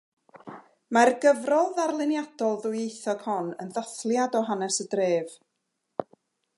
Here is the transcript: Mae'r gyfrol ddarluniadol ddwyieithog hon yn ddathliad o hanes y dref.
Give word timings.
Mae'r 0.97 1.11
gyfrol 1.25 1.69
ddarluniadol 1.75 2.57
ddwyieithog 2.63 3.23
hon 3.27 3.53
yn 3.65 3.71
ddathliad 3.77 4.41
o 4.41 4.45
hanes 4.51 4.83
y 4.87 4.91
dref. 4.97 5.39